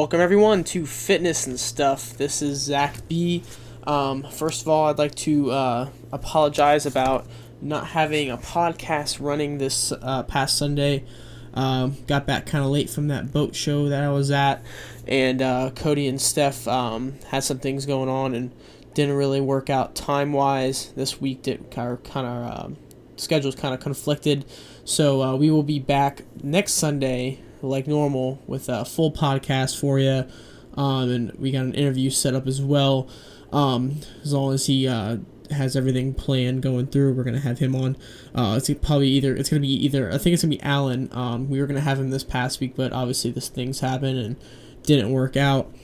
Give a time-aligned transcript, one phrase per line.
[0.00, 2.16] Welcome everyone to Fitness and Stuff.
[2.16, 3.42] This is Zach B.
[3.84, 7.26] Um, first of all, I'd like to uh, apologize about
[7.60, 11.04] not having a podcast running this uh, past Sunday.
[11.52, 14.62] Um, got back kind of late from that boat show that I was at,
[15.06, 18.54] and uh, Cody and Steph um, had some things going on and
[18.94, 20.94] didn't really work out time wise.
[20.96, 22.78] This week did kind of, um,
[23.16, 24.46] schedules kind of conflicted,
[24.82, 29.98] so uh, we will be back next Sunday like normal with a full podcast for
[29.98, 30.26] you.
[30.74, 33.08] Um, and we got an interview set up as well.
[33.52, 35.18] Um, as long as he uh,
[35.50, 37.96] has everything planned going through, we're gonna have him on.
[38.34, 41.08] Uh, it's probably either it's gonna be either I think it's gonna be Alan.
[41.12, 44.36] Um, we were gonna have him this past week, but obviously this things happened and
[44.84, 45.74] didn't work out.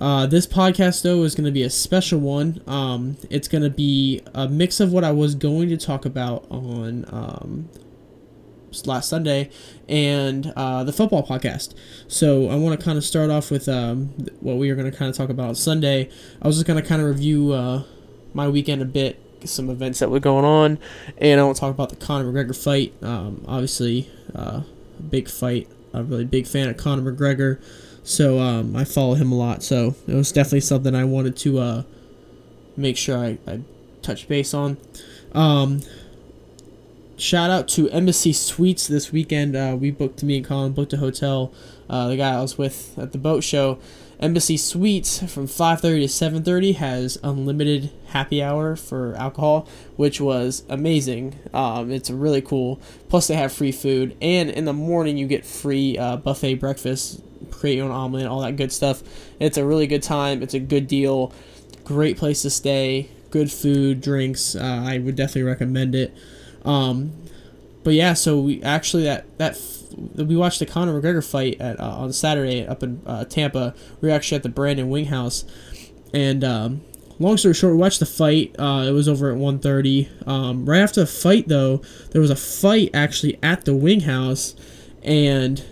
[0.00, 2.60] Uh, this podcast though is to be a special one.
[2.66, 7.04] Um, it's to be a mix of what I was going to talk about on
[7.08, 7.68] um,
[8.86, 9.50] last Sunday
[9.88, 11.74] and uh, the football podcast.
[12.08, 14.08] So I want to kind of start off with um,
[14.40, 16.10] what we are going to kind of talk about on Sunday.
[16.42, 17.84] I was just going to kind of review uh,
[18.32, 20.78] my weekend a bit, some events that were going on,
[21.18, 22.94] and I want to talk about the Conor McGregor fight.
[23.02, 24.62] Um, obviously, uh,
[24.98, 25.68] a big fight.
[25.92, 27.62] I'm a really big fan of Conor McGregor,
[28.02, 29.62] so um, I follow him a lot.
[29.62, 31.82] So it was definitely something I wanted to uh,
[32.76, 33.60] make sure I, I
[34.02, 34.76] touch base on.
[35.32, 35.80] Um,
[37.16, 39.56] shout out to Embassy Suites this weekend.
[39.56, 41.52] Uh, we booked me and Colin booked a hotel.
[41.88, 43.78] Uh, the guy I was with at the boat show,
[44.20, 51.34] Embassy Suites from 5:30 to 7:30 has unlimited happy hour for alcohol, which was amazing.
[51.52, 52.80] Um, it's really cool.
[53.08, 57.20] Plus they have free food, and in the morning you get free uh, buffet breakfast,
[57.50, 59.02] create your own omelet, all that good stuff.
[59.40, 60.42] It's a really good time.
[60.42, 61.32] It's a good deal.
[61.84, 63.08] Great place to stay.
[63.30, 64.54] Good food, drinks.
[64.54, 66.14] Uh, I would definitely recommend it.
[66.64, 67.12] Um,
[67.82, 69.58] but yeah, so we actually that that
[70.16, 73.74] we watched the Conor McGregor fight at uh, on Saturday up in uh, Tampa.
[74.00, 75.44] We were actually at the Brandon Wing House,
[76.12, 76.80] and um,
[77.18, 78.54] long story short, we watched the fight.
[78.58, 80.28] Uh, it was over at 1.30.
[80.28, 81.78] Um, right after the fight, though,
[82.10, 84.54] there was a fight actually at the Wing House,
[85.02, 85.64] and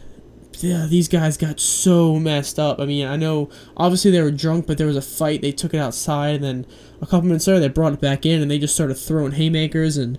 [0.58, 2.78] yeah, these guys got so messed up.
[2.78, 5.42] I mean, I know obviously they were drunk, but there was a fight.
[5.42, 6.66] They took it outside, and then
[7.00, 9.96] a couple minutes later, they brought it back in, and they just started throwing haymakers
[9.96, 10.18] and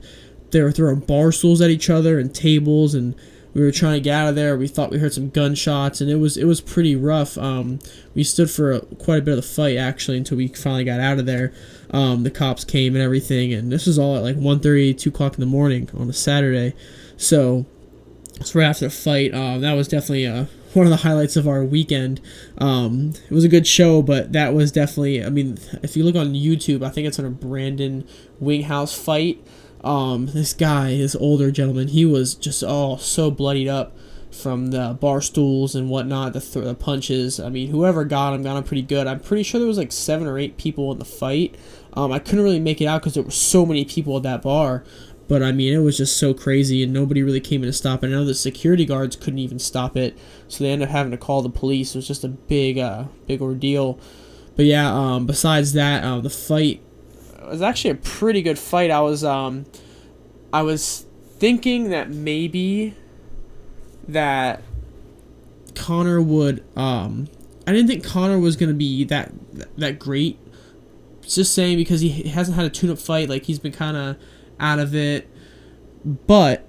[0.53, 3.15] they were throwing bar stools at each other and tables and
[3.53, 4.57] we were trying to get out of there.
[4.57, 7.37] We thought we heard some gunshots, and it was it was pretty rough.
[7.37, 7.79] Um,
[8.15, 10.99] we stood for a, quite a bit of the fight actually until we finally got
[10.99, 11.53] out of there.
[11.91, 15.35] Um, the cops came and everything, and this was all at like 1.30, 2 o'clock
[15.35, 16.73] in the morning on a Saturday.
[17.17, 17.67] So,
[18.41, 21.47] so right after the fight, uh, that was definitely uh, one of the highlights of
[21.47, 22.19] our weekend.
[22.57, 25.23] Um, it was a good show, but that was definitely.
[25.23, 28.07] I mean, if you look on YouTube, I think it's on a Brandon
[28.41, 29.45] Winghouse fight
[29.83, 33.95] um, this guy, this older gentleman, he was just all so bloodied up
[34.31, 37.39] from the bar stools and whatnot, the, th- the punches.
[37.39, 39.07] I mean, whoever got him got him pretty good.
[39.07, 41.55] I'm pretty sure there was like seven or eight people in the fight.
[41.93, 44.41] Um, I couldn't really make it out because there were so many people at that
[44.41, 44.83] bar.
[45.27, 48.03] But I mean, it was just so crazy, and nobody really came in to stop
[48.03, 48.07] it.
[48.07, 50.17] I know the security guards couldn't even stop it,
[50.47, 51.95] so they ended up having to call the police.
[51.95, 53.99] It was just a big, uh, big ordeal.
[54.55, 56.81] But yeah, um, besides that, uh, the fight
[57.43, 58.91] it was actually a pretty good fight.
[58.91, 59.65] I was um,
[60.51, 61.05] I was
[61.37, 62.95] thinking that maybe
[64.07, 64.61] that
[65.75, 67.27] Conor would um,
[67.65, 69.31] I didn't think Conor was gonna be that
[69.77, 70.39] that great.
[71.21, 74.17] Just saying because he hasn't had a tune-up fight, like he's been kind of
[74.59, 75.29] out of it,
[76.03, 76.67] but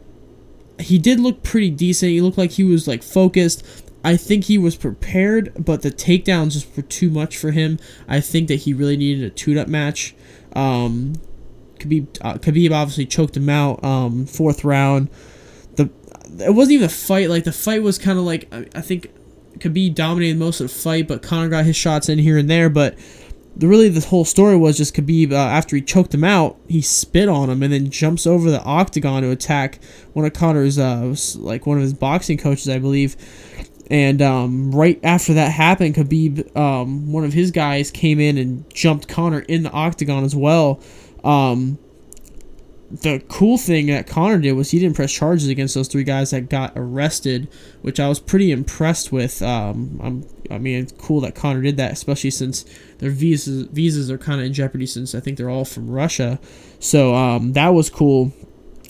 [0.79, 2.12] he did look pretty decent.
[2.12, 3.65] He looked like he was like focused.
[4.05, 7.79] I think he was prepared, but the takedowns just were too much for him.
[8.06, 10.15] I think that he really needed a tune-up match.
[10.55, 11.15] Um,
[11.79, 13.83] Khabib, uh, Khabib obviously choked him out.
[13.85, 15.11] Um, fourth round.
[15.77, 15.91] The
[16.41, 17.31] it wasn't even a fight.
[17.31, 19.11] Like the fight was kind of like I, I think
[19.59, 22.71] Khabib dominated most of the fight, but Conor got his shots in here and there.
[22.71, 22.99] But
[23.57, 26.81] the really the whole story was just Khabib uh, after he choked him out, he
[26.81, 31.15] spit on him and then jumps over the octagon to attack one of Conor's uh,
[31.37, 33.17] like one of his boxing coaches, I believe.
[33.91, 38.69] And um, right after that happened, Khabib, um, one of his guys, came in and
[38.73, 40.81] jumped Conor in the octagon as well.
[41.23, 41.79] Um,
[42.91, 46.31] the cool thing that Conor did was he didn't press charges against those three guys
[46.31, 47.49] that got arrested,
[47.83, 49.43] which I was pretty impressed with.
[49.43, 52.65] Um, I mean, it's cool that Conor did that, especially since
[52.99, 56.39] their visas visas are kind of in jeopardy since I think they're all from Russia.
[56.79, 58.33] So um, that was cool.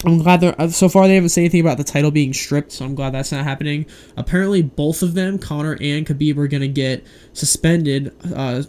[0.05, 2.73] I'm glad they're uh, so far they haven't said anything about the title being stripped,
[2.73, 3.87] so I'm glad that's not happening.
[4.17, 8.64] Apparently, both of them, Conor and Khabib, are gonna get suspended, uh,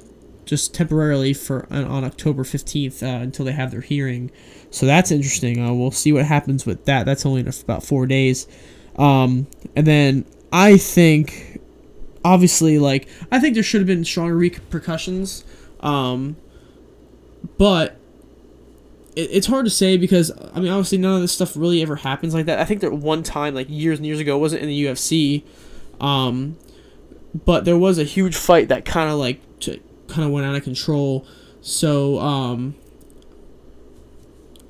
[0.45, 4.31] just temporarily for uh, on October 15th uh, until they have their hearing.
[4.69, 5.62] So that's interesting.
[5.62, 7.06] Uh, we'll see what happens with that.
[7.06, 8.48] That's only in about four days,
[8.98, 11.60] um, and then I think
[12.24, 15.44] obviously, like I think there should have been stronger repercussions,
[15.81, 16.38] um,
[17.57, 17.98] but
[19.15, 21.95] it, it's hard to say because I mean, obviously, none of this stuff really ever
[21.95, 22.59] happens like that.
[22.59, 25.44] I think that one time, like years and years ago, wasn't in the UFC,
[26.00, 26.57] um,
[27.45, 30.63] but there was a huge fight that kind of like kind of went out of
[30.63, 31.25] control.
[31.62, 32.75] So um,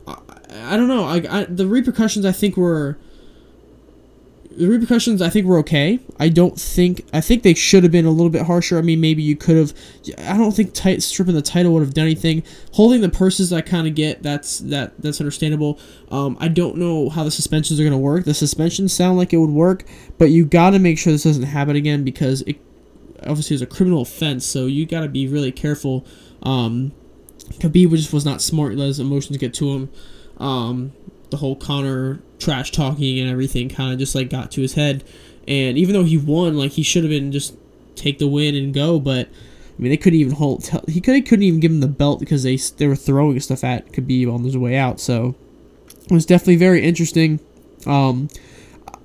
[0.08, 0.18] I,
[0.52, 1.06] I don't know.
[1.06, 2.98] I, I the repercussions I think were
[4.58, 6.00] the repercussions I think were okay.
[6.20, 8.78] I don't think I think they should have been a little bit harsher.
[8.78, 9.74] I mean, maybe you could have.
[10.18, 12.44] I don't think tight, stripping the title would have done anything.
[12.74, 14.24] Holding the purses, I kind of get.
[14.24, 15.80] That's that that's understandable.
[16.10, 18.26] Um, I don't know how the suspensions are gonna work.
[18.26, 19.84] The suspensions sound like it would work,
[20.18, 22.58] but you got to make sure this doesn't happen again because it
[23.22, 24.46] obviously is a criminal offense.
[24.46, 26.06] So you got to be really careful.
[26.44, 26.94] Um,
[27.60, 28.76] Khabib just was not smart.
[28.76, 29.90] Let his emotions get to him.
[30.38, 30.94] Um,
[31.30, 35.04] the whole Conor trash talking and everything kind of just like got to his head.
[35.48, 37.56] And even though he won, like he should have been just
[37.96, 39.00] take the win and go.
[39.00, 40.64] But I mean, they couldn't even hold.
[40.64, 43.64] Tell, he could couldn't even give him the belt because they they were throwing stuff
[43.64, 45.00] at Khabib on his way out.
[45.00, 45.36] So
[45.88, 47.40] it was definitely very interesting.
[47.86, 48.30] Um,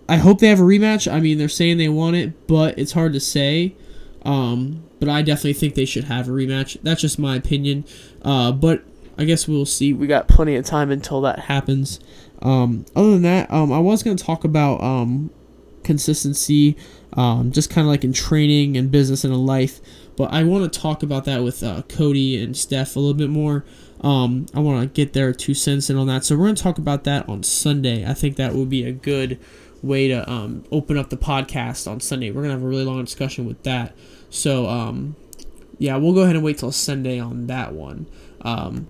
[0.08, 1.11] I hope they have a rematch.
[1.11, 3.75] I mean, they're saying they want it, but it's hard to say.
[4.23, 6.76] Um, but I definitely think they should have a rematch.
[6.82, 7.84] That's just my opinion.
[8.23, 8.82] Uh, but
[9.20, 9.93] I guess we'll see.
[9.93, 12.00] We got plenty of time until that happens.
[12.40, 15.31] Um, other than that, um, I was going to talk about um,
[15.84, 16.75] consistency,
[17.12, 19.78] um, just kind of like in training and business and in life.
[20.17, 23.28] But I want to talk about that with uh, Cody and Steph a little bit
[23.28, 23.67] more.
[24.00, 26.25] Um, I want to get their two cents in on that.
[26.25, 28.06] So we're going to talk about that on Sunday.
[28.06, 29.38] I think that would be a good
[29.82, 32.31] way to um, open up the podcast on Sunday.
[32.31, 33.94] We're going to have a really long discussion with that.
[34.31, 35.12] So,
[35.78, 38.06] yeah, we'll go ahead and wait till Sunday on that one.
[38.43, 38.88] Um,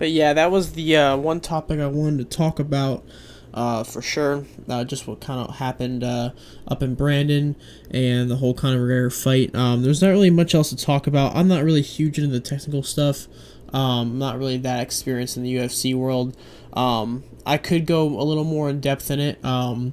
[0.00, 3.04] but yeah, that was the uh, one topic I wanted to talk about
[3.52, 4.46] uh, for sure.
[4.66, 6.30] Uh, just what kind of happened uh,
[6.66, 7.54] up in Brandon
[7.90, 9.54] and the whole Conor McGregor fight.
[9.54, 11.36] Um, there's not really much else to talk about.
[11.36, 13.26] I'm not really huge into the technical stuff.
[13.74, 16.34] Um, I'm not really that experienced in the UFC world.
[16.72, 19.44] Um, I could go a little more in depth in it.
[19.44, 19.92] Um,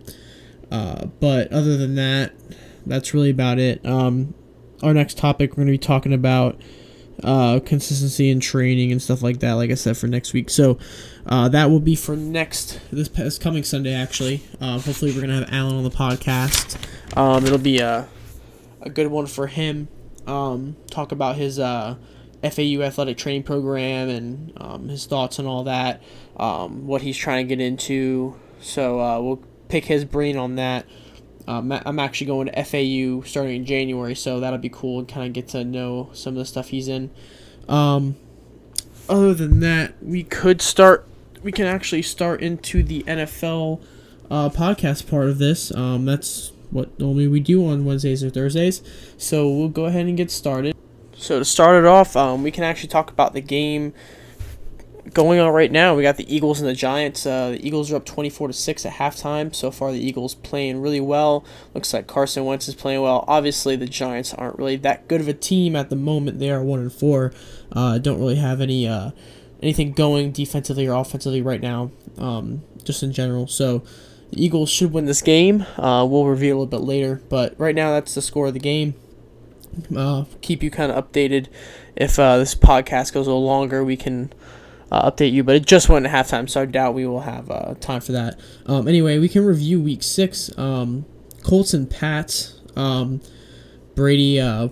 [0.72, 2.32] uh, but other than that,
[2.86, 3.86] that's really about it.
[3.86, 4.36] Um,
[4.82, 6.62] our next topic, we're going to be talking about
[7.24, 9.54] uh, consistency and training and stuff like that.
[9.54, 10.50] Like I said, for next week.
[10.50, 10.78] So
[11.26, 13.94] uh, that will be for next this, this coming Sunday.
[13.94, 16.78] Actually, uh, hopefully we're gonna have Alan on the podcast.
[17.18, 18.08] Um, it'll be a
[18.82, 19.88] a good one for him.
[20.26, 21.96] Um, talk about his uh,
[22.44, 26.02] FAU athletic training program and um, his thoughts on all that.
[26.38, 28.36] Um, what he's trying to get into.
[28.62, 30.86] So uh, we'll pick his brain on that.
[31.48, 35.28] Um, I'm actually going to FAU starting in January, so that'll be cool and kind
[35.28, 37.10] of get to know some of the stuff he's in.
[37.70, 38.18] Um,
[39.08, 41.08] other than that, we could start.
[41.42, 43.82] We can actually start into the NFL
[44.30, 45.74] uh, podcast part of this.
[45.74, 48.82] Um, that's what normally we do on Wednesdays or Thursdays.
[49.18, 50.76] So we'll go ahead and get started.
[51.16, 53.94] So to start it off, um, we can actually talk about the game
[55.18, 57.26] going on right now, we got the Eagles and the Giants.
[57.26, 59.54] Uh, the Eagles are up 24 to 6 at halftime.
[59.54, 61.44] So far, the Eagles playing really well.
[61.74, 63.26] Looks like Carson Wentz is playing well.
[63.28, 66.38] Obviously, the Giants aren't really that good of a team at the moment.
[66.38, 67.34] They are 1 and 4.
[67.72, 69.10] Uh, don't really have any uh,
[69.64, 71.90] anything going defensively or offensively right now,
[72.20, 73.48] um, just in general.
[73.48, 73.80] So
[74.30, 75.66] the Eagles should win this game.
[75.78, 77.24] Uh, we'll reveal a little bit later.
[77.28, 78.94] But right now, that's the score of the game.
[79.96, 81.48] Uh, keep you kind of updated.
[81.96, 84.32] If uh, this podcast goes a little longer, we can
[84.92, 87.52] uh, update you, but it just went at halftime, so I doubt we will have
[87.52, 88.40] uh, time for that.
[88.66, 90.56] Um, anyway, we can review week six.
[90.58, 91.06] Um,
[91.44, 92.62] Colts and Pats.
[92.76, 93.22] Um,
[93.96, 94.70] Brady uh,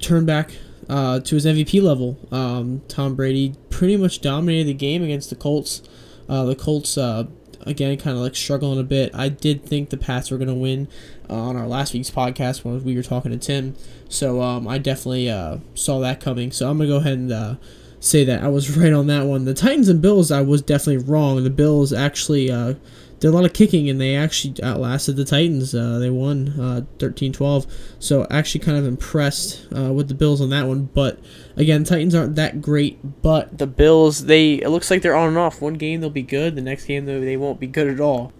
[0.00, 0.52] turned back
[0.88, 2.18] uh, to his MVP level.
[2.30, 5.82] Um, Tom Brady pretty much dominated the game against the Colts.
[6.28, 7.24] Uh, the Colts, uh,
[7.62, 9.14] again, kind of like struggling a bit.
[9.14, 10.88] I did think the Pats were going to win
[11.28, 13.74] on our last week's podcast when we were talking to Tim.
[14.08, 15.26] So um, I definitely
[15.74, 16.52] saw that coming.
[16.52, 17.58] So I'm going to go ahead and
[18.02, 19.44] say that I was right on that one.
[19.44, 21.42] The Titans and Bills, I was definitely wrong.
[21.42, 22.74] The Bills actually uh,
[23.20, 25.74] did a lot of kicking, and they actually outlasted the Titans.
[25.74, 27.70] Uh, they won uh, 13-12.
[28.00, 30.90] So actually kind of impressed uh, with the Bills on that one.
[30.92, 31.20] But
[31.56, 33.22] again, Titans aren't that great.
[33.22, 35.62] But the Bills, they it looks like they're on and off.
[35.62, 36.56] One game they'll be good.
[36.56, 38.32] The next game though they won't be good at all.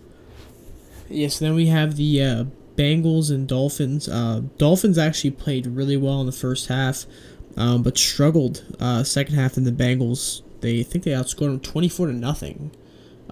[1.09, 4.09] Yes, then we have the uh, Bengals and Dolphins.
[4.09, 7.07] Uh, Dolphins actually played really well in the first half
[7.57, 10.43] um, but struggled uh, second half in the Bengals.
[10.61, 12.71] They think they outscored them 24 to nothing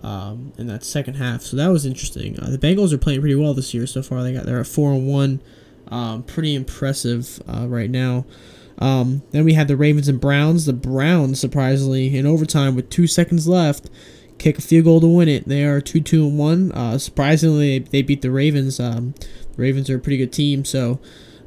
[0.03, 1.43] um, in that second half.
[1.43, 2.39] So that was interesting.
[2.39, 4.23] Uh, the Bengals are playing pretty well this year so far.
[4.23, 5.41] They got they're at four and one,
[5.89, 8.25] um, pretty impressive uh, right now.
[8.79, 10.65] Um, then we had the Ravens and Browns.
[10.67, 13.91] The Browns, surprisingly, in overtime with two seconds left,
[14.39, 15.47] kick a field goal to win it.
[15.47, 16.73] They are two two and one.
[16.73, 18.81] Uh, surprisingly, they beat the Ravens.
[18.81, 19.15] Um,
[19.55, 20.99] the Ravens are a pretty good team, so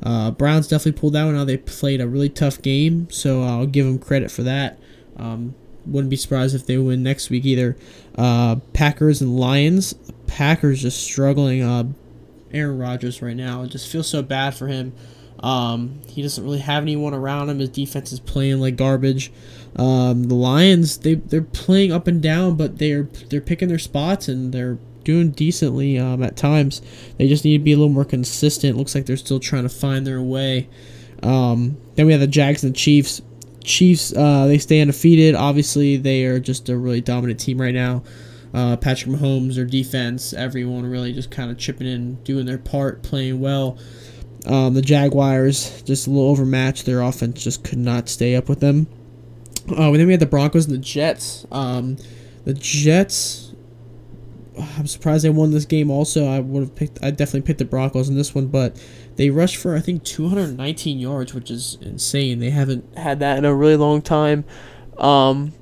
[0.03, 1.47] Uh, Browns definitely pulled that one out.
[1.47, 4.77] They played a really tough game, so I'll give them credit for that.
[5.17, 5.55] Um,
[5.85, 7.77] wouldn't be surprised if they win next week either.
[8.15, 9.95] Uh, Packers and Lions.
[10.27, 11.61] Packers just struggling.
[11.61, 11.85] Uh,
[12.51, 13.63] Aaron Rodgers right now.
[13.63, 14.93] It just feels so bad for him.
[15.39, 17.59] Um, he doesn't really have anyone around him.
[17.59, 19.31] His defense is playing like garbage.
[19.75, 24.27] Um, the Lions they they're playing up and down, but they're they're picking their spots
[24.27, 26.81] and they're doing decently um, at times.
[27.17, 28.77] They just need to be a little more consistent.
[28.77, 30.69] Looks like they're still trying to find their way.
[31.21, 33.21] Um, then we have the Jags and the Chiefs.
[33.63, 35.35] Chiefs, uh, they stay undefeated.
[35.35, 38.03] Obviously, they are just a really dominant team right now.
[38.53, 43.01] Uh, Patrick Mahomes, their defense, everyone really just kind of chipping in, doing their part,
[43.01, 43.77] playing well.
[44.45, 46.85] Um, the Jaguars just a little overmatched.
[46.85, 48.87] Their offense just could not stay up with them.
[49.69, 51.45] Uh, then we had the Broncos and the Jets.
[51.51, 51.97] Um,
[52.43, 53.52] the Jets.
[54.59, 55.89] I'm surprised they won this game.
[55.89, 57.03] Also, I would have picked.
[57.03, 58.81] I definitely picked the Broncos in this one, but
[59.15, 62.39] they rushed for I think 219 yards, which is insane.
[62.39, 64.45] They haven't had that in a really long time.
[64.97, 65.53] Um,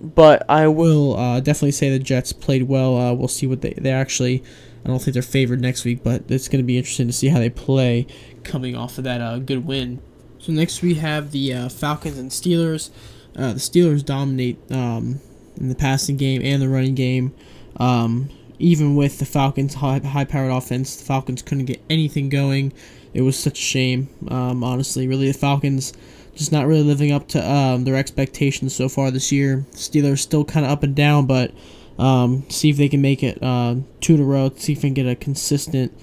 [0.00, 2.96] but I will uh, definitely say the Jets played well.
[2.96, 4.42] Uh, we'll see what they they actually.
[4.84, 7.28] I don't think they're favored next week, but it's going to be interesting to see
[7.28, 8.06] how they play
[8.42, 10.02] coming off of that uh, good win.
[10.38, 12.90] So next we have the uh, Falcons and Steelers.
[13.34, 15.20] Uh, the Steelers dominate um,
[15.56, 17.34] in the passing game and the running game.
[17.76, 22.72] Um, even with the Falcons' high, high-powered offense, the Falcons couldn't get anything going.
[23.12, 25.06] It was such a shame, um, honestly.
[25.08, 25.92] Really, the Falcons
[26.34, 29.64] just not really living up to um, their expectations so far this year.
[29.72, 31.52] Steelers still kind of up and down, but
[31.98, 34.50] um, see if they can make it uh, two in a row.
[34.56, 35.96] See if they can get a consistent,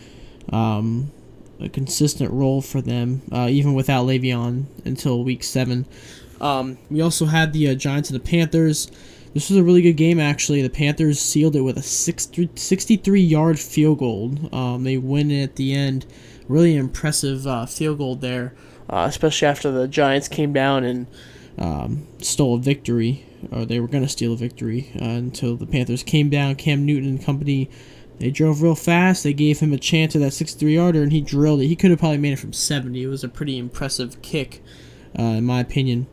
[0.50, 1.12] um,
[1.60, 5.86] a consistent role for them, uh, even without Le'Veon until week seven.
[6.40, 8.90] Um, we also had the uh, Giants and the Panthers.
[9.34, 10.62] This was a really good game, actually.
[10.62, 14.34] The Panthers sealed it with a 63 yard field goal.
[14.54, 16.06] Um, they win it at the end.
[16.50, 18.54] Really impressive uh, field goal there,
[18.90, 21.08] uh, especially after the Giants came down and
[21.58, 25.66] um, stole a victory, or they were going to steal a victory uh, until the
[25.66, 26.56] Panthers came down.
[26.56, 27.70] Cam Newton and company,
[28.20, 29.24] they drove real fast.
[29.24, 31.68] They gave him a chance at that 63 yarder, and he drilled it.
[31.68, 33.02] He could have probably made it from 70.
[33.02, 34.62] It was a pretty impressive kick,
[35.18, 36.08] uh, in my opinion.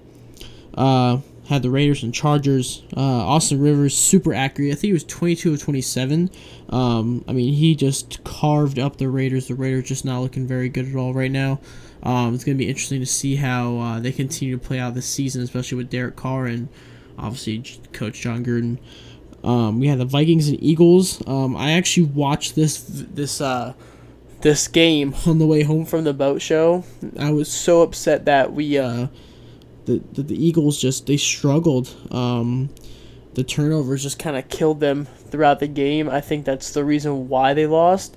[0.74, 2.82] Uh, had the Raiders and Chargers.
[2.94, 4.70] Uh, Austin Rivers, super accurate.
[4.70, 6.30] I think he was 22 of 27.
[6.68, 9.48] Um, I mean, he just carved up the Raiders.
[9.48, 11.58] The Raiders just not looking very good at all right now.
[12.02, 14.94] Um, it's going to be interesting to see how uh, they continue to play out
[14.94, 16.68] this season, especially with Derek Carr and
[17.18, 17.64] obviously
[17.94, 18.78] Coach Jon Gruden.
[19.42, 21.26] Um, we had the Vikings and Eagles.
[21.26, 23.72] Um, I actually watched this this uh,
[24.42, 26.84] this game on the way home from the boat show.
[27.18, 29.06] I was so upset that we uh,
[29.96, 31.94] the, the, Eagles just they struggled.
[32.10, 32.70] Um,
[33.34, 36.08] the turnovers just kind of killed them throughout the game.
[36.08, 38.16] I think that's the reason why they lost.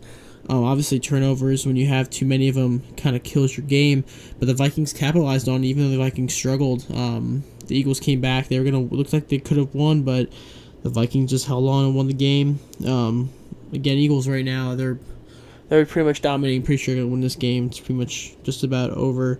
[0.49, 4.03] Um, obviously, turnovers when you have too many of them kind of kills your game.
[4.39, 6.85] But the Vikings capitalized on it, even though the Vikings struggled.
[6.91, 8.47] Um, the Eagles came back.
[8.47, 10.29] They were gonna look like they could have won, but
[10.83, 12.59] the Vikings just held on and won the game.
[12.85, 13.29] Um,
[13.71, 14.99] again, Eagles right now they're
[15.69, 16.63] they're pretty much dominating.
[16.63, 17.67] Pretty sure gonna win this game.
[17.67, 19.39] It's pretty much just about over.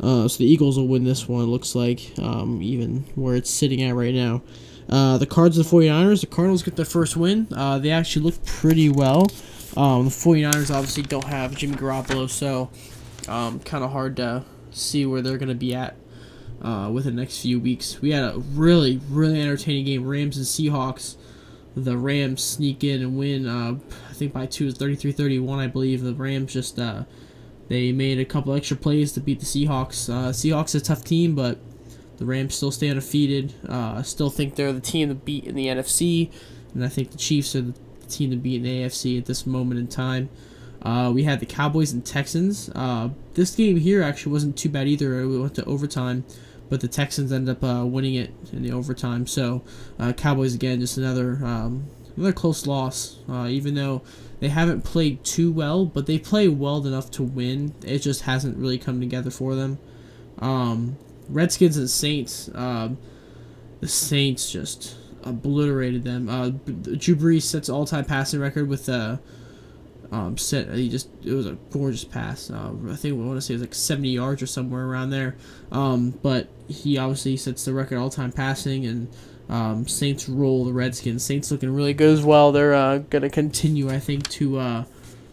[0.00, 3.82] Uh, so the Eagles will win this one, looks like, um, even where it's sitting
[3.82, 4.42] at right now.
[4.88, 7.46] Uh, the Cards and the 49ers, the Cardinals get their first win.
[7.54, 9.26] Uh, they actually look pretty well.
[9.76, 12.70] Um, the 49ers obviously don't have Jimmy Garoppolo, so
[13.28, 15.96] um, kind of hard to see where they're going to be at
[16.62, 18.00] uh, the next few weeks.
[18.00, 20.06] We had a really, really entertaining game.
[20.06, 21.16] Rams and Seahawks.
[21.76, 23.78] The Rams sneak in and win, uh,
[24.08, 26.02] I think by two, is 33 31, I believe.
[26.02, 27.04] The Rams just uh,
[27.70, 30.12] they made a couple extra plays to beat the Seahawks.
[30.12, 31.60] Uh, Seahawks is a tough team, but
[32.16, 33.54] the Rams still stay undefeated.
[33.66, 36.32] Uh, still think they're the team to beat in the NFC,
[36.74, 37.74] and I think the Chiefs are the
[38.08, 40.30] team to beat in the AFC at this moment in time.
[40.82, 42.70] Uh, we had the Cowboys and Texans.
[42.74, 45.24] Uh, this game here actually wasn't too bad either.
[45.28, 46.24] We went to overtime,
[46.68, 49.28] but the Texans ended up uh, winning it in the overtime.
[49.28, 49.62] So
[49.96, 51.86] uh, Cowboys again, just another um,
[52.20, 53.18] another close loss.
[53.28, 54.02] Uh, even though
[54.40, 57.74] they haven't played too well, but they play well enough to win.
[57.84, 59.78] It just hasn't really come together for them.
[60.38, 60.96] Um,
[61.28, 62.50] Redskins and Saints.
[62.54, 62.98] Um,
[63.80, 66.28] the Saints just obliterated them.
[66.28, 69.20] Uh, Drew Brees sets all-time passing record with a
[70.12, 70.72] um, set.
[70.74, 72.50] He just it was a gorgeous pass.
[72.50, 75.10] Uh, I think I want to say it was like 70 yards or somewhere around
[75.10, 75.36] there.
[75.70, 79.08] Um, but he obviously sets the record all-time passing and
[79.50, 81.24] um, Saints roll the Redskins.
[81.24, 82.52] Saints looking really good as well.
[82.52, 84.84] They're uh, going to continue, I think, to uh,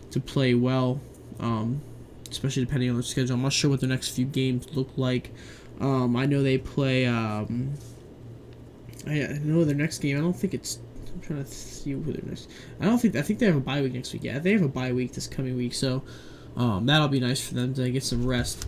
[0.09, 0.99] to play well,
[1.39, 1.81] um,
[2.29, 3.35] especially depending on their schedule.
[3.35, 5.31] I'm not sure what the next few games look like.
[5.79, 7.05] Um, I know they play.
[7.05, 7.75] Um,
[9.05, 10.17] I know their next game.
[10.17, 10.79] I don't think it's.
[11.13, 12.49] I'm trying to see who their next.
[12.81, 13.15] I don't think.
[13.15, 14.23] I think they have a bye week next week.
[14.23, 15.75] Yeah, they have a bye week this coming week.
[15.75, 16.01] So
[16.55, 18.65] um, that'll be nice for them to get some rest.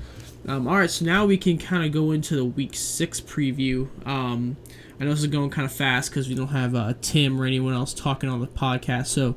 [0.48, 3.90] Um, all right, so now we can kind of go into the week six preview.
[5.00, 7.46] I know this is going kind of fast because we don't have uh, Tim or
[7.46, 9.36] anyone else talking on the podcast, so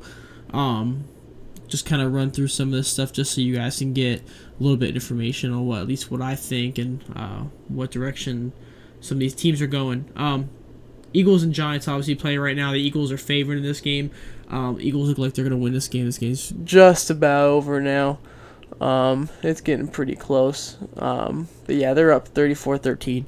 [0.53, 1.05] um,
[1.69, 4.21] just kind of run through some of this stuff just so you guys can get
[4.21, 7.91] a little bit of information on what at least what I think and uh, what
[7.91, 8.53] direction
[9.01, 10.11] some of these teams are going.
[10.17, 10.51] Um,
[11.13, 12.73] Eagles and Giants obviously playing right now.
[12.73, 14.11] The Eagles are favored in this game.
[14.49, 16.07] Um, Eagles look like they're going to win this game.
[16.07, 18.19] This game's just about over now.
[18.81, 20.77] Um, it's getting pretty close.
[20.97, 23.25] Um, but yeah, they're up 34-13.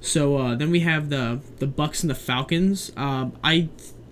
[0.00, 2.92] So uh, then we have the the Bucks and the Falcons.
[2.96, 3.68] Um, I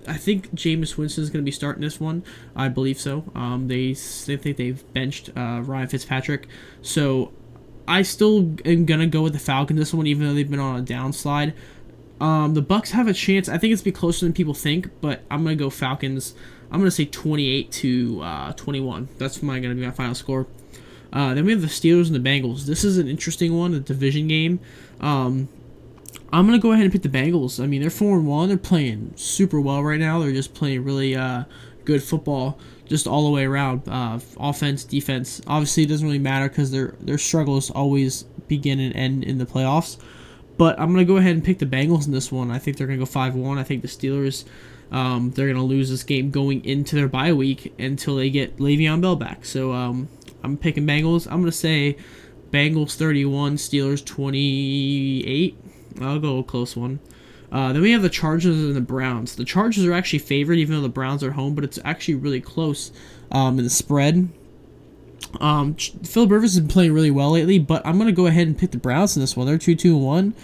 [0.07, 2.25] I think Jameis Winston is going to be starting this one.
[2.55, 3.25] I believe so.
[3.35, 6.49] Um, they they think they've benched uh, Ryan Fitzpatrick.
[6.83, 7.33] So
[7.87, 10.81] I still am gonna go with the Falcons this one, even though they've been on
[10.81, 11.53] a downslide.
[12.21, 13.49] Um, the Bucks have a chance.
[13.49, 16.35] I think it's be closer than people think, but I'm gonna go Falcons.
[16.71, 19.09] I'm gonna say 28 to uh, 21.
[19.19, 20.47] That's my gonna be my final score.
[21.13, 22.65] Uh, then we have the Steelers and the Bengals.
[22.65, 24.59] This is an interesting one, a division game.
[25.01, 25.49] Um,
[26.33, 27.63] I'm gonna go ahead and pick the Bengals.
[27.63, 28.49] I mean, they're four and one.
[28.49, 30.19] They're playing super well right now.
[30.19, 31.45] They're just playing really uh,
[31.85, 33.89] good football, just all the way around.
[33.89, 35.41] Uh, offense, defense.
[35.47, 39.47] Obviously, it doesn't really matter because their their struggles always begin and end in the
[39.47, 39.99] playoffs.
[40.57, 42.51] But I'm gonna go ahead and pick the Bengals in this one.
[42.51, 43.59] I think they're gonna go five one.
[43.59, 44.45] I think the Steelers,
[44.93, 49.01] um, they're gonna lose this game going into their bye week until they get Le'Veon
[49.01, 49.45] Bell back.
[49.45, 50.09] So um,
[50.43, 51.27] I'm picking Bengals.
[51.27, 51.97] I'm gonna say
[52.51, 55.64] Bengals 31, Steelers 28.
[56.01, 57.01] I'll go a close one.
[57.53, 59.37] Uh, then we have the Chargers and the Browns.
[59.37, 62.41] The Chargers are actually favored, even though the Browns are home, but it's actually really
[62.41, 62.91] close
[63.31, 64.29] um, in the spread.
[65.41, 68.59] Um, Philip Rivers has been playing really well lately, but I'm gonna go ahead and
[68.59, 69.47] pick the Browns in this one.
[69.47, 70.35] They're two two one.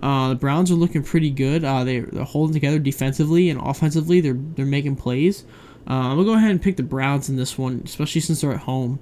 [0.00, 1.64] Uh, the Browns are looking pretty good.
[1.64, 4.20] Uh, they, they're holding together defensively and offensively.
[4.20, 5.44] They're they're making plays.
[5.88, 8.52] Uh, I'm gonna go ahead and pick the Browns in this one, especially since they're
[8.52, 8.98] at home.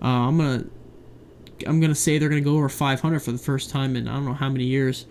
[0.00, 0.64] Uh, I'm gonna
[1.66, 4.24] I'm gonna say they're gonna go over 500 for the first time in I don't
[4.24, 5.06] know how many years.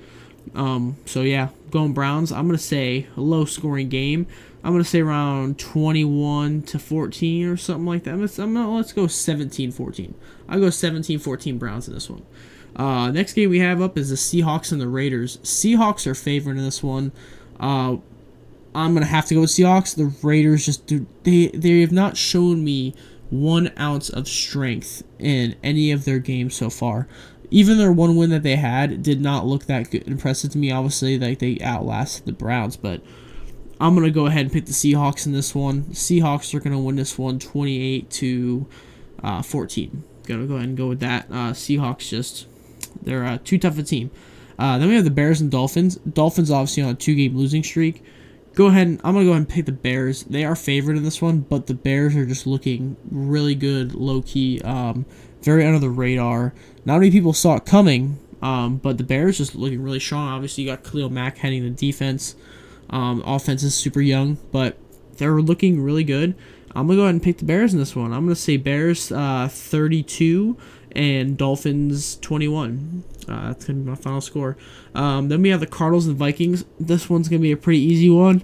[0.56, 2.32] Um, so yeah, going Browns.
[2.32, 4.28] I'm gonna say a low scoring game.
[4.64, 8.12] I'm gonna say around 21 to 14 or something like that.
[8.12, 10.14] Gonna, I'm gonna, let's go 17-14.
[10.48, 12.24] I'll go 17-14 Browns in this one.
[12.76, 15.38] Uh, next game we have up is the Seahawks and the Raiders.
[15.38, 17.12] Seahawks are favored in this one.
[17.60, 17.98] Uh,
[18.74, 19.96] I'm gonna have to go with Seahawks.
[19.96, 22.94] The Raiders just do they they have not shown me
[23.30, 27.08] one ounce of strength in any of their games so far.
[27.52, 30.72] Even their one win that they had did not look that good, impressive to me.
[30.72, 33.02] Obviously, like they outlasted the Browns, but
[33.80, 35.84] I'm gonna go ahead and pick the Seahawks in this one.
[35.86, 38.68] Seahawks are gonna win this one 28 to
[39.24, 40.04] uh, 14.
[40.24, 41.26] Gonna go ahead and go with that.
[41.30, 42.48] Uh, Seahawks just
[43.02, 44.12] they're uh, too tough a team.
[44.58, 45.96] Uh, then we have the Bears and Dolphins.
[45.96, 48.04] Dolphins obviously on a two game losing streak.
[48.54, 50.24] Go ahead and I'm gonna go ahead and pick the Bears.
[50.24, 54.22] They are favored in this one, but the Bears are just looking really good, low
[54.22, 55.06] key, um,
[55.42, 56.54] very under the radar.
[56.86, 60.28] Not many people saw it coming, um, but the Bears just looking really strong.
[60.30, 62.36] Obviously, you got Khalil Mack heading the defense.
[62.90, 64.78] Um, offense is super young, but
[65.18, 66.36] they're looking really good.
[66.76, 68.14] I'm gonna go ahead and pick the Bears in this one.
[68.14, 70.58] I'm gonna say Bears uh, 32
[70.94, 73.04] and Dolphins 21.
[73.28, 74.58] Uh, that's gonna be my final score.
[74.96, 76.66] Um, then we have the Cardinals and Vikings.
[76.80, 78.42] This one's gonna be a pretty easy one.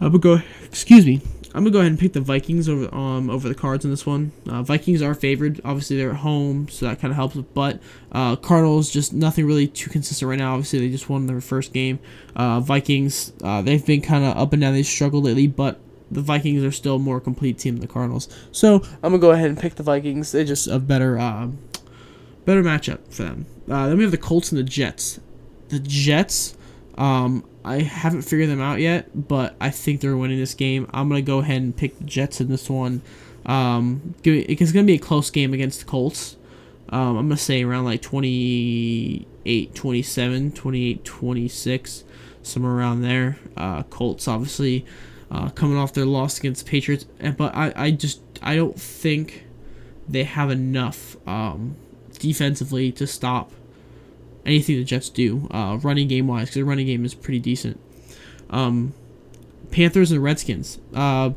[0.00, 0.42] I'm gonna go.
[0.64, 1.20] Excuse me.
[1.52, 4.06] I'm gonna go ahead and pick the Vikings over um over the Cards in this
[4.06, 4.32] one.
[4.48, 5.60] Uh, Vikings are favored.
[5.64, 7.36] Obviously, they're at home, so that kind of helps.
[7.36, 7.80] But
[8.12, 10.52] uh, Cardinals just nothing really too consistent right now.
[10.54, 11.98] Obviously, they just won their first game.
[12.36, 14.74] Uh, Vikings, uh, they've been kind of up and down.
[14.74, 18.28] They struggled lately, but the Vikings are still a more complete team than the Cardinals.
[18.52, 20.32] So I'm gonna go ahead and pick the Vikings.
[20.32, 21.48] They just a better uh,
[22.44, 23.46] better matchup for them.
[23.68, 25.20] Uh, then we have the Colts and the Jets.
[25.68, 26.56] The Jets.
[26.96, 30.88] Um, I haven't figured them out yet, but I think they're winning this game.
[30.92, 33.02] I'm gonna go ahead and pick the Jets in this one.
[33.44, 36.36] Um, it's gonna be a close game against the Colts.
[36.88, 42.04] Um, I'm gonna say around like 28, 27, 28, 26,
[42.42, 43.38] somewhere around there.
[43.56, 44.86] Uh, Colts obviously
[45.30, 47.04] uh, coming off their loss against the Patriots,
[47.36, 49.44] but I, I just I don't think
[50.08, 51.76] they have enough um,
[52.18, 53.52] defensively to stop
[54.46, 57.80] anything the Jets do, uh, running game wise, because the running game is pretty decent.
[58.50, 58.94] Um,
[59.70, 60.78] Panthers and Redskins.
[60.94, 61.30] Uh,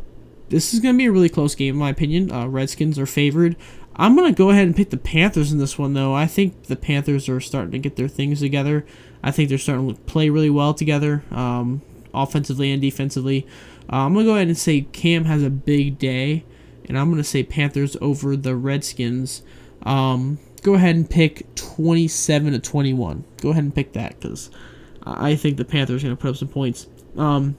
[0.49, 2.31] this is going to be a really close game, in my opinion.
[2.31, 3.55] Uh, Redskins are favored.
[3.95, 6.13] I'm going to go ahead and pick the Panthers in this one, though.
[6.13, 8.85] I think the Panthers are starting to get their things together.
[9.21, 11.81] I think they're starting to play really well together, um,
[12.13, 13.47] offensively and defensively.
[13.91, 16.43] Uh, I'm going to go ahead and say Cam has a big day,
[16.85, 19.43] and I'm going to say Panthers over the Redskins.
[19.83, 23.23] Um, go ahead and pick 27 to 21.
[23.41, 24.49] Go ahead and pick that because
[25.03, 26.87] I think the Panthers are going to put up some points.
[27.17, 27.55] Um,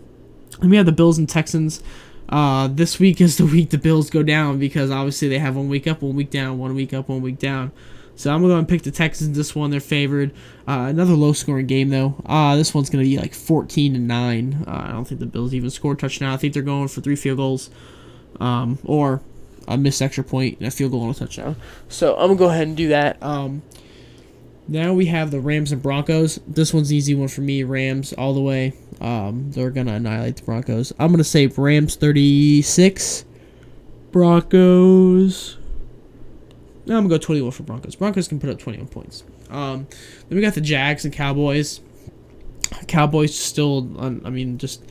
[0.61, 1.83] and we have the Bills and Texans.
[2.29, 5.69] Uh, this week is the week the Bills go down because obviously they have one
[5.69, 7.71] week up, one week down, one week up, one week down.
[8.17, 9.37] So I'm gonna go and pick the Texans.
[9.37, 10.33] This one they're favored.
[10.69, 12.15] Uh, another low scoring game though.
[12.25, 14.65] Uh, this one's gonna be like 14 to nine.
[14.67, 16.33] Uh, I don't think the Bills even score touchdown.
[16.33, 17.71] I think they're going for three field goals,
[18.39, 19.21] um, or
[19.69, 21.57] a missed extra point and a field goal and a touchdown.
[21.89, 23.23] So I'm gonna go ahead and do that.
[23.23, 23.63] Um,
[24.67, 26.41] now we have the Rams and Broncos.
[26.47, 27.63] This one's an easy one for me.
[27.63, 28.73] Rams all the way.
[29.01, 30.93] Um, they're gonna annihilate the Broncos.
[30.99, 33.25] I'm gonna say Rams 36,
[34.13, 35.59] Broncos
[36.87, 37.97] no, I'm gonna go 21 for Broncos.
[37.97, 39.25] Broncos can put up 21 points.
[39.51, 39.87] Um,
[40.29, 41.81] then we got the Jags and Cowboys.
[42.89, 44.85] Cowboys still, I mean, just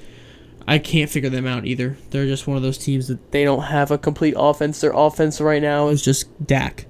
[0.68, 1.98] I can't figure them out either.
[2.10, 4.80] They're just one of those teams that they don't have a complete offense.
[4.80, 6.86] Their offense right now is just Dak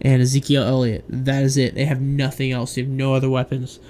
[0.00, 1.04] and Ezekiel Elliott.
[1.08, 1.74] That is it.
[1.74, 2.74] They have nothing else.
[2.74, 3.80] They have no other weapons.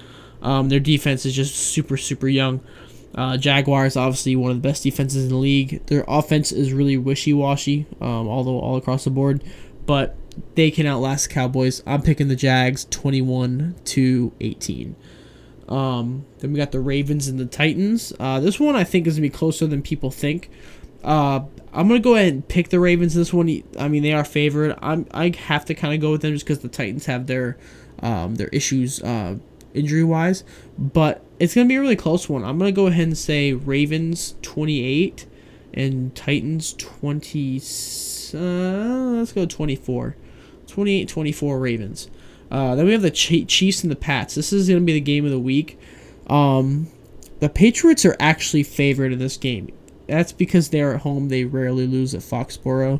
[0.41, 2.61] Um, their defense is just super, super young.
[3.13, 5.85] Uh, Jaguars, obviously one of the best defenses in the league.
[5.87, 9.43] Their offense is really wishy-washy, um, although all across the board.
[9.85, 10.15] But
[10.55, 11.81] they can outlast the Cowboys.
[11.85, 14.95] I'm picking the Jags 21 to 18.
[15.67, 18.13] Um, then we got the Ravens and the Titans.
[18.19, 20.49] Uh, this one I think is gonna be closer than people think.
[21.03, 21.41] Uh,
[21.73, 23.13] I'm gonna go ahead and pick the Ravens.
[23.13, 24.77] This one, I mean, they are favored.
[24.81, 27.57] I'm I have to kind of go with them just because the Titans have their
[28.01, 29.37] um, their issues uh,
[29.73, 30.43] injury wise.
[30.77, 32.43] But it's gonna be a really close one.
[32.43, 35.25] I'm gonna go ahead and say Ravens 28
[35.73, 37.57] and Titans 20.
[38.33, 40.15] Uh, let's go 24.
[40.67, 42.09] 28 24 Ravens.
[42.51, 44.35] Uh, then we have the Ch- Chiefs and the Pats.
[44.35, 45.79] This is going to be the game of the week.
[46.27, 46.87] Um,
[47.39, 49.73] the Patriots are actually favored in this game.
[50.07, 51.29] That's because they're at home.
[51.29, 52.99] They rarely lose at Foxborough.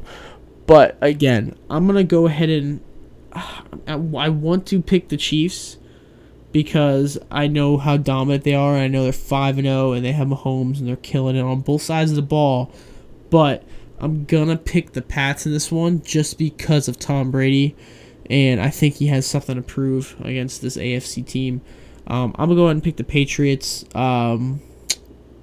[0.65, 2.81] But again, I'm going to go ahead and.
[3.31, 5.77] Uh, I want to pick the Chiefs
[6.55, 8.77] because I know how dominant they are.
[8.77, 11.59] I know they're 5 and 0 and they have Mahomes and they're killing it on
[11.59, 12.71] both sides of the ball.
[13.29, 13.63] But
[13.99, 17.75] I'm gonna pick the Pats in this one just because of Tom Brady,
[18.29, 21.61] and I think he has something to prove against this AFC team.
[22.07, 23.85] Um, I'm gonna go ahead and pick the Patriots.
[23.95, 24.61] Um,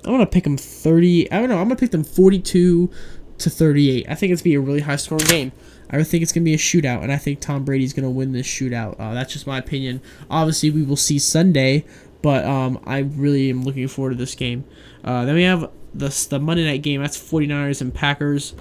[0.05, 1.31] I'm gonna pick them 30.
[1.31, 1.59] I don't know.
[1.59, 2.91] I'm gonna pick them 42
[3.39, 4.07] to 38.
[4.09, 5.53] I think it's gonna be a really high scoring game.
[5.91, 8.47] I think it's gonna be a shootout, and I think Tom Brady's gonna win this
[8.47, 8.99] shootout.
[8.99, 10.01] Uh, that's just my opinion.
[10.31, 11.85] Obviously, we will see Sunday,
[12.23, 14.65] but um, I really am looking forward to this game.
[15.05, 17.03] Uh, then we have the, the Monday night game.
[17.03, 18.55] That's 49ers and Packers.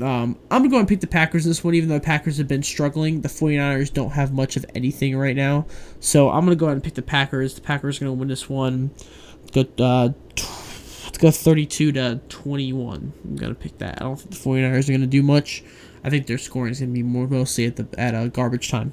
[0.00, 2.38] Um, I'm going to go and pick the Packers this one, even though the Packers
[2.38, 3.20] have been struggling.
[3.20, 5.66] The 49ers don't have much of anything right now.
[6.00, 7.54] So I'm going to go ahead and pick the Packers.
[7.54, 8.90] The Packers are going to win this one.
[9.52, 10.10] Go, uh,
[11.04, 13.12] let's go 32 to 21.
[13.24, 14.00] I'm going to pick that.
[14.00, 15.62] I don't think the 49ers are going to do much.
[16.04, 18.70] I think their scoring is going to be more mostly at the at a garbage
[18.70, 18.92] time.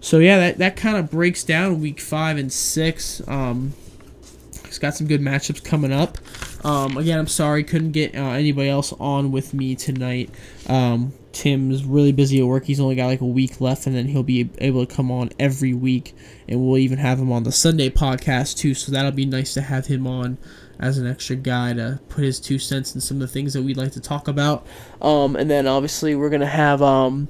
[0.00, 3.26] So yeah, that, that kind of breaks down week five and six.
[3.26, 3.72] Um,
[4.76, 6.18] it's got some good matchups coming up.
[6.62, 10.28] Um, again, I'm sorry couldn't get uh, anybody else on with me tonight.
[10.66, 12.66] Um, Tim's really busy at work.
[12.66, 15.30] He's only got like a week left, and then he'll be able to come on
[15.38, 16.14] every week,
[16.46, 18.74] and we'll even have him on the Sunday podcast too.
[18.74, 20.36] So that'll be nice to have him on
[20.78, 23.62] as an extra guy to put his two cents in some of the things that
[23.62, 24.66] we'd like to talk about.
[25.00, 27.28] Um, and then obviously we're gonna have um,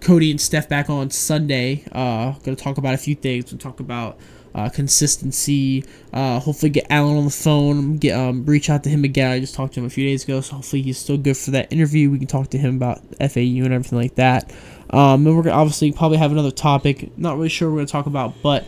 [0.00, 1.84] Cody and Steph back on Sunday.
[1.92, 3.52] Uh, gonna talk about a few things.
[3.52, 4.18] We'll talk about
[4.54, 5.84] uh, consistency.
[6.12, 7.96] Uh, hopefully, get Alan on the phone.
[7.96, 9.30] Get um, reach out to him again.
[9.30, 11.52] I just talked to him a few days ago, so hopefully he's still good for
[11.52, 12.10] that interview.
[12.10, 14.52] We can talk to him about FAU and everything like that.
[14.90, 17.16] Um, and we're gonna obviously probably have another topic.
[17.16, 18.66] Not really sure we're gonna talk about, but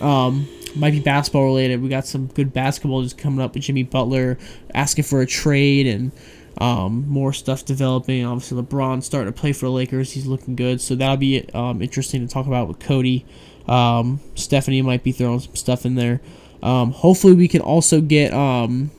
[0.00, 1.82] um, might be basketball related.
[1.82, 4.38] We got some good basketball just coming up with Jimmy Butler
[4.74, 6.12] asking for a trade and.
[6.58, 8.24] Um, more stuff developing.
[8.24, 10.12] Obviously, LeBron starting to play for the Lakers.
[10.12, 13.26] He's looking good, so that'll be um, interesting to talk about with Cody.
[13.68, 16.20] Um, Stephanie might be throwing some stuff in there.
[16.62, 18.90] Um, hopefully, we can also get um,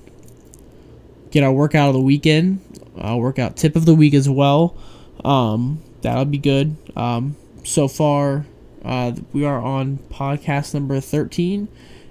[1.31, 2.61] get our workout of the weekend,
[2.97, 4.77] uh, workout tip of the week as well.
[5.23, 6.75] Um, that'll be good.
[6.95, 8.45] Um, so far,
[8.83, 11.67] uh, we are on podcast number 13,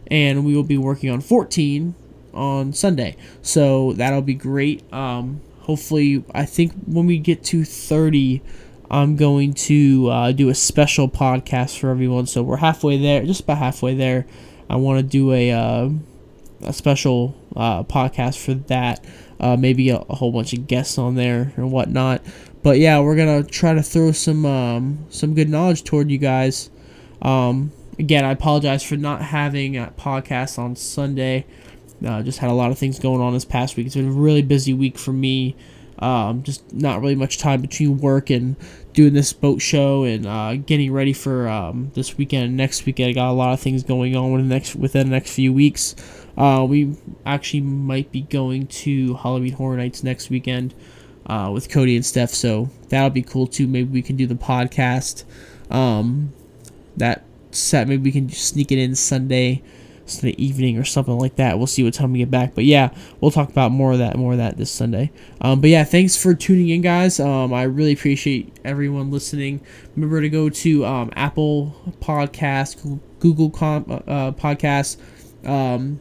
[0.09, 1.95] and we will be working on 14
[2.35, 3.17] on Sunday.
[3.43, 4.91] So that'll be great.
[4.93, 8.43] Um, hopefully, I think when we get to 30,
[8.91, 12.27] I'm going to uh, do a special podcast for everyone.
[12.27, 14.27] So we're halfway there, just about halfway there.
[14.69, 15.91] I want to do a uh,
[16.63, 19.05] a special uh, podcast for that.
[19.39, 22.23] Uh, maybe a, a, whole bunch of guests on there and whatnot.
[22.63, 26.71] But yeah, we're gonna try to throw some um, some good knowledge toward you guys.
[27.23, 31.47] Um, again, I apologize for not having a podcast on Sunday.
[32.05, 33.87] Uh, just had a lot of things going on this past week.
[33.87, 35.57] It's been a really busy week for me.
[35.99, 38.57] Um, just not really much time between work and
[38.93, 43.11] doing this boat show and uh, getting ready for um, this weekend and next weekend.
[43.11, 45.53] I got a lot of things going on within the next within the next few
[45.53, 45.95] weeks.
[46.37, 50.75] Uh, we actually might be going to Halloween Horror Nights next weekend
[51.27, 53.67] uh, with Cody and Steph, so that'll be cool too.
[53.67, 55.25] Maybe we can do the podcast.
[55.71, 56.33] Um,
[56.97, 59.63] that set, maybe we can sneak it in Sunday
[60.07, 61.59] Sunday evening or something like that.
[61.59, 62.55] We'll see what time we get back.
[62.55, 65.11] But yeah, we'll talk about more of that, more of that this Sunday.
[65.41, 67.21] Um, but yeah, thanks for tuning in, guys.
[67.21, 69.61] Um, I really appreciate everyone listening.
[69.95, 74.97] Remember to go to um, Apple Podcast, Google Com- uh, Podcast,
[75.47, 76.01] um,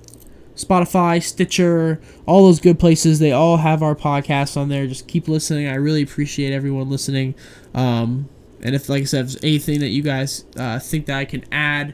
[0.56, 3.20] Spotify, Stitcher, all those good places.
[3.20, 4.88] They all have our podcast on there.
[4.88, 5.68] Just keep listening.
[5.68, 7.36] I really appreciate everyone listening.
[7.74, 8.30] Um,
[8.62, 11.44] and if, like I said, if anything that you guys uh, think that I can
[11.52, 11.94] add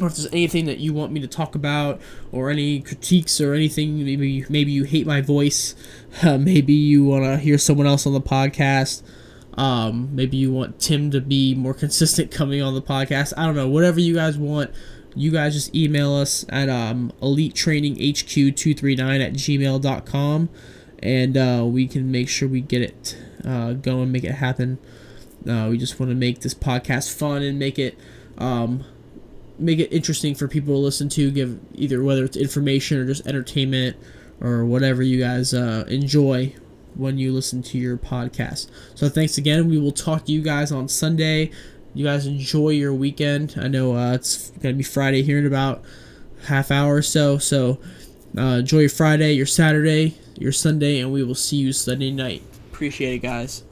[0.00, 2.00] or if there's anything that you want me to talk about
[2.32, 5.74] or any critiques or anything maybe maybe you hate my voice
[6.22, 9.02] uh, maybe you want to hear someone else on the podcast
[9.54, 13.56] um, maybe you want tim to be more consistent coming on the podcast i don't
[13.56, 14.70] know whatever you guys want
[15.14, 20.48] you guys just email us at um, elite training hq239 at gmail.com
[21.00, 24.78] and uh, we can make sure we get it uh, going make it happen.
[25.48, 27.96] Uh, we just want to make this podcast fun and make it
[28.36, 28.84] um,
[29.58, 31.30] make it interesting for people to listen to.
[31.30, 33.96] Give either whether it's information or just entertainment
[34.40, 36.54] or whatever you guys uh, enjoy
[36.94, 38.68] when you listen to your podcast.
[38.94, 39.68] So thanks again.
[39.68, 41.50] We will talk to you guys on Sunday.
[41.94, 43.54] You guys enjoy your weekend.
[43.60, 45.82] I know uh, it's gonna be Friday here in about
[46.46, 47.38] half hour or so.
[47.38, 47.80] So
[48.36, 52.42] uh, enjoy your Friday, your Saturday, your Sunday, and we will see you Sunday night.
[52.72, 53.64] Appreciate it, guys.